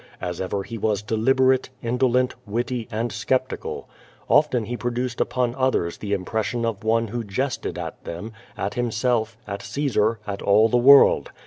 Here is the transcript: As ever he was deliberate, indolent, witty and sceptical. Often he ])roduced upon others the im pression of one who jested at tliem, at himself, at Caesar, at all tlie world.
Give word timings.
As 0.19 0.41
ever 0.41 0.63
he 0.63 0.79
was 0.79 1.03
deliberate, 1.03 1.69
indolent, 1.83 2.33
witty 2.47 2.87
and 2.91 3.11
sceptical. 3.11 3.87
Often 4.29 4.65
he 4.65 4.75
])roduced 4.75 5.21
upon 5.21 5.53
others 5.53 5.99
the 5.99 6.15
im 6.15 6.25
pression 6.25 6.65
of 6.65 6.83
one 6.83 7.09
who 7.09 7.23
jested 7.23 7.77
at 7.77 8.03
tliem, 8.03 8.31
at 8.57 8.73
himself, 8.73 9.37
at 9.45 9.61
Caesar, 9.61 10.19
at 10.25 10.41
all 10.41 10.71
tlie 10.71 10.81
world. 10.81 11.29